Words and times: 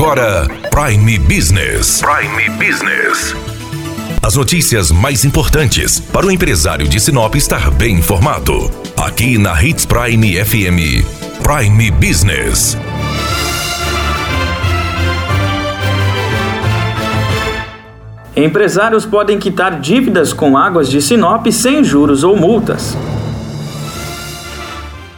agora 0.00 0.46
Prime 0.70 1.18
Business. 1.18 2.00
Prime 2.00 2.48
Business. 2.56 3.34
As 4.22 4.34
notícias 4.34 4.90
mais 4.90 5.26
importantes 5.26 6.00
para 6.00 6.24
o 6.24 6.30
empresário 6.30 6.88
de 6.88 6.98
Sinop 6.98 7.34
estar 7.34 7.70
bem 7.70 7.96
informado. 7.96 8.70
Aqui 8.96 9.36
na 9.36 9.62
Hits 9.62 9.84
Prime 9.84 10.42
FM. 10.42 11.04
Prime 11.42 11.90
Business. 11.90 12.78
Empresários 18.34 19.04
podem 19.04 19.38
quitar 19.38 19.80
dívidas 19.80 20.32
com 20.32 20.56
águas 20.56 20.88
de 20.88 21.02
Sinop 21.02 21.46
sem 21.48 21.84
juros 21.84 22.24
ou 22.24 22.34
multas. 22.34 22.96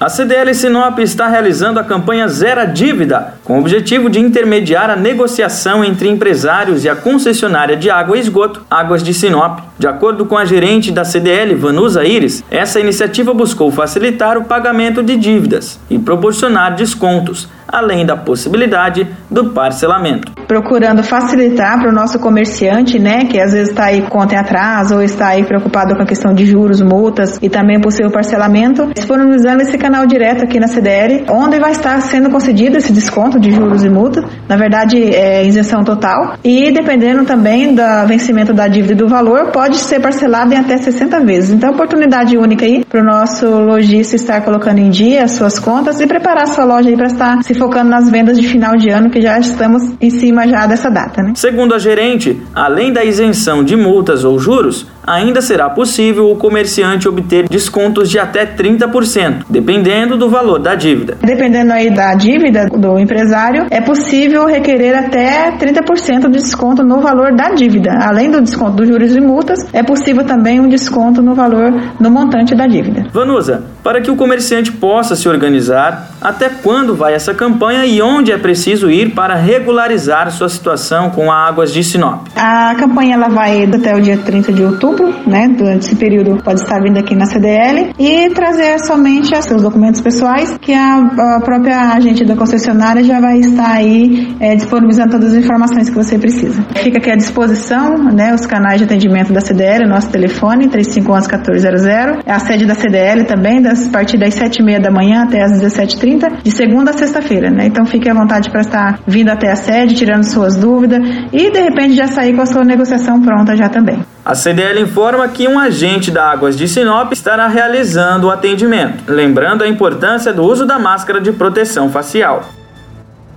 A 0.03 0.09
CDL 0.09 0.53
Sinop 0.53 0.98
está 0.98 1.29
realizando 1.29 1.79
a 1.79 1.84
campanha 1.84 2.27
Zera 2.27 2.64
Dívida, 2.64 3.34
com 3.45 3.55
o 3.55 3.61
objetivo 3.61 4.11
de 4.11 4.19
intermediar 4.19 4.91
a 4.91 4.97
negociação 4.97 5.84
entre 5.84 6.09
empresários 6.09 6.84
e 6.84 6.88
a 6.88 6.97
concessionária 6.97 7.77
de 7.77 7.88
água 7.88 8.16
e 8.16 8.20
esgoto, 8.20 8.66
Águas 8.69 9.01
de 9.01 9.15
Sinop. 9.15 9.61
De 9.78 9.87
acordo 9.87 10.27
com 10.27 10.37
a 10.37 10.45
gerente 10.45 10.91
da 10.91 11.05
CDL, 11.05 11.55
Vanusa 11.55 12.05
Iris, 12.05 12.42
essa 12.51 12.80
iniciativa 12.80 13.33
buscou 13.33 13.70
facilitar 13.70 14.37
o 14.37 14.42
pagamento 14.42 15.05
de 15.05 15.16
dívidas 15.16 15.78
e 15.88 16.01
proporcionar 16.01 16.75
descontos, 16.75 17.48
além 17.73 18.05
da 18.05 18.17
possibilidade 18.17 19.07
do 19.31 19.51
parcelamento 19.51 20.33
procurando 20.53 21.03
facilitar 21.03 21.81
para 21.81 21.89
o 21.89 21.95
nosso 21.95 22.19
comerciante, 22.19 22.98
né, 22.98 23.25
que 23.25 23.41
às 23.41 23.55
vezes 23.55 23.71
está 23.71 23.87
aí 23.87 24.03
conta 24.03 24.35
em 24.35 24.39
atraso 24.39 24.97
ou 24.97 25.03
está 25.03 25.29
aí 25.29 25.45
preocupado 25.45 25.97
com 25.97 26.03
a 26.03 26.07
questão 26.07 26.35
de 26.35 26.45
juros, 26.45 26.83
multas 26.83 27.39
e 27.41 27.48
também 27.48 27.81
possível 27.81 28.11
parcelamento, 28.11 28.91
disponibilizando 28.95 29.62
esse 29.62 29.79
canal 29.79 30.05
direto 30.05 30.45
aqui 30.45 30.61
na 30.61 30.69
CDL, 30.69 31.25
onde 31.31 31.59
vai 31.59 31.71
estar 31.71 31.98
sendo 32.03 32.29
concedido 32.29 32.77
esse 32.77 32.93
desconto 32.93 33.41
de 33.41 33.51
juros 33.51 33.83
e 33.83 33.89
multas, 33.89 34.27
na 34.47 34.57
verdade 34.57 35.03
é 35.03 35.43
isenção 35.47 35.83
total, 35.83 36.34
e 36.45 36.70
dependendo 36.70 37.25
também 37.25 37.75
do 37.75 37.83
vencimento 38.07 38.53
da 38.53 38.69
dívida 38.69 38.92
e 38.92 38.97
do 38.97 39.09
valor, 39.09 39.53
pode 39.53 39.79
ser 39.79 40.01
parcelado 40.01 40.53
em 40.53 40.59
até 40.59 40.77
60 40.77 41.20
vezes. 41.20 41.51
Então, 41.51 41.70
oportunidade 41.70 42.36
única 42.36 42.67
aí 42.67 42.84
para 42.84 43.01
o 43.01 43.05
nosso 43.05 43.47
lojista 43.47 44.17
estar 44.17 44.42
colocando 44.42 44.81
em 44.81 44.91
dia 44.91 45.25
as 45.25 45.33
suas 45.33 45.59
contas 45.59 45.98
e 46.01 46.07
preparar 46.07 46.42
a 46.42 46.47
sua 46.47 46.64
loja 46.64 46.91
aí 46.91 46.97
para 46.97 47.07
estar 47.07 47.42
se 47.42 47.55
focando 47.62 47.91
nas 47.91 48.10
vendas 48.10 48.36
de 48.36 48.48
final 48.48 48.77
de 48.77 48.91
ano, 48.91 49.08
que 49.08 49.20
já 49.20 49.38
estamos 49.38 49.94
em 50.00 50.10
cima 50.10 50.48
já 50.48 50.66
dessa 50.66 50.91
data. 50.91 51.22
Né? 51.22 51.32
Segundo 51.36 51.74
a 51.74 51.78
gerente, 51.78 52.42
além 52.52 52.92
da 52.92 53.05
isenção 53.05 53.62
de 53.62 53.77
multas 53.77 54.24
ou 54.24 54.36
juros, 54.36 54.88
ainda 55.06 55.41
será 55.41 55.70
possível 55.70 56.30
o 56.30 56.36
comerciante 56.36 57.08
obter 57.08 57.48
descontos 57.48 58.10
de 58.10 58.18
até 58.18 58.44
30%, 58.44 59.44
dependendo 59.48 60.16
do 60.16 60.28
valor 60.28 60.58
da 60.58 60.74
dívida. 60.74 61.18
Dependendo 61.22 61.72
aí 61.72 61.90
da 61.90 62.14
dívida 62.14 62.66
do 62.66 62.98
empresário, 62.98 63.66
é 63.70 63.80
possível 63.80 64.44
requerer 64.46 64.96
até 64.96 65.56
30% 65.56 66.22
de 66.22 66.38
desconto 66.38 66.83
no 66.83 67.00
valor 67.00 67.34
da 67.34 67.50
dívida. 67.50 67.90
Além 68.00 68.30
do 68.30 68.40
desconto 68.40 68.77
dos 68.77 68.88
juros 68.88 69.14
e 69.14 69.20
multas, 69.20 69.58
é 69.72 69.83
possível 69.83 70.24
também 70.24 70.60
um 70.60 70.68
desconto 70.68 71.22
no 71.22 71.34
valor 71.34 71.70
no 72.00 72.10
montante 72.10 72.55
da 72.56 72.66
dívida. 72.66 73.06
Vanusa, 73.12 73.62
para 73.84 74.00
que 74.00 74.10
o 74.10 74.16
comerciante 74.16 74.72
possa 74.72 75.14
se 75.14 75.28
organizar, 75.28 76.10
até 76.20 76.48
quando 76.48 76.94
vai 76.94 77.14
essa 77.14 77.34
campanha 77.34 77.52
e 77.86 78.03
onde 78.03 78.33
é 78.33 78.39
preciso 78.39 78.91
ir 78.91 79.11
para 79.11 79.34
regularizar 79.34 80.31
sua 80.31 80.48
situação 80.48 81.11
com 81.11 81.31
a 81.31 81.47
Águas 81.47 81.72
de 81.72 81.83
Sinop? 81.83 82.27
A 82.36 82.75
campanha 82.77 83.14
ela 83.14 83.28
vai 83.28 83.64
até 83.64 83.95
o 83.95 84.00
dia 84.00 84.19
30 84.19 84.53
de 84.53 84.62
outubro 84.62 85.12
né? 85.27 85.48
Durante 85.48 85.86
esse 85.86 85.97
período 85.97 86.42
pode 86.42 86.61
estar 86.61 86.80
vindo 86.80 86.98
aqui 86.98 87.14
na 87.14 87.27
CDL 87.27 87.92
e 87.98 88.30
trazer 88.30 88.78
somente 88.80 89.33
seus 89.42 89.62
documentos 89.62 90.00
pessoais, 90.00 90.56
que 90.61 90.73
a, 90.73 90.98
a 90.98 91.41
própria 91.41 91.92
agente 91.92 92.25
da 92.25 92.36
concessionária 92.36 93.03
já 93.03 93.20
vai 93.20 93.39
estar 93.39 93.73
aí 93.73 94.34
é, 94.39 94.55
disponibilizando 94.55 95.12
todas 95.12 95.33
as 95.33 95.39
informações 95.39 95.89
que 95.89 95.95
você 95.95 96.19
precisa. 96.19 96.62
Fica 96.77 96.98
aqui 96.98 97.11
à 97.11 97.17
disposição, 97.17 97.97
né? 98.12 98.34
Os 98.34 98.47
canais 98.47 98.78
de 98.78 98.84
atendimento 98.84 99.33
da 99.33 99.41
CDL, 99.41 99.89
nosso 99.89 100.11
telefone 100.11 100.69
3511 100.69 101.29
1400, 101.29 101.86
é 102.27 102.33
a 102.33 102.39
sede 102.39 102.67
da 102.67 102.74
CDL 102.74 103.24
também, 103.24 103.61
das, 103.61 103.89
a 103.89 103.90
partir 103.90 104.19
das 104.19 104.34
7h30 104.34 104.80
da 104.80 104.90
manhã 104.90 105.24
até 105.24 105.42
as 105.42 105.52
17h30, 105.61 106.42
de 106.42 106.51
segunda 106.51 106.90
a 106.90 106.95
sexta-feira, 106.95 107.32
né? 107.41 107.67
Então 107.67 107.85
fique 107.85 108.09
à 108.09 108.15
vontade 108.15 108.51
para 108.51 108.61
estar 108.61 109.01
vindo 109.07 109.29
até 109.29 109.51
a 109.51 109.57
sede, 109.57 109.95
tirando 109.95 110.25
suas 110.25 110.57
dúvidas 110.57 111.01
e 111.33 111.51
de 111.51 111.61
repente 111.61 111.95
já 111.95 112.07
sair 112.07 112.35
com 112.35 112.43
a 112.43 112.47
sua 112.47 112.65
negociação 112.65 113.20
pronta 113.20 113.57
já 113.57 113.69
também. 113.69 114.05
A 114.25 114.35
CDL 114.35 114.81
informa 114.81 115.27
que 115.29 115.48
um 115.48 115.59
agente 115.59 116.11
da 116.11 116.31
Águas 116.31 116.57
de 116.57 116.69
Sinop 116.69 117.13
estará 117.13 117.48
realizando 117.48 118.29
o 118.29 118.31
atendimento, 118.31 119.05
lembrando 119.09 119.65
a 119.65 119.69
importância 119.69 120.33
do 120.33 120.43
uso 120.45 120.65
da 120.65 120.79
máscara 120.79 121.20
de 121.20 121.33
proteção 121.33 121.91
facial. 121.91 122.45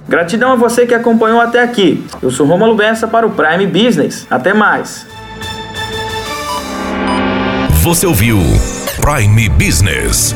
Gratidão 0.08 0.52
a 0.52 0.56
você 0.56 0.86
que 0.86 0.94
acompanhou 0.94 1.42
até 1.42 1.64
aqui. 1.64 2.06
Eu 2.22 2.30
sou 2.30 2.46
Romulo 2.46 2.76
Bessa 2.76 3.08
para 3.08 3.26
o 3.26 3.32
Prime 3.32 3.66
Business. 3.66 4.28
Até 4.30 4.54
mais. 4.54 5.08
Você 7.82 8.06
ouviu 8.06 8.38
Prime 9.02 9.50
Business. 9.50 10.36